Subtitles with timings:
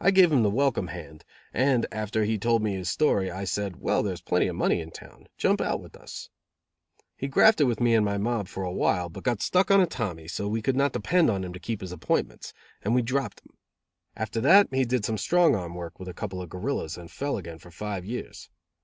[0.00, 3.42] I gave him the welcome hand, and, after he had told me his story, I
[3.42, 5.26] said: "Well, there is plenty of money in town.
[5.36, 6.30] Jump out with us."
[7.16, 9.86] He grafted with me and my mob for a while, but got stuck on a
[9.88, 12.52] Tommy, so that we could not depend on him to keep his appointments,
[12.82, 13.56] and we dropped him.
[14.14, 17.36] After that he did some strong arm work with a couple of gorillas and fell
[17.36, 18.48] again for five years.